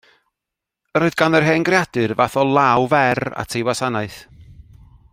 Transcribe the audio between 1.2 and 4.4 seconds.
gan yr hen greadur fath o law fer at ei wasanaeth.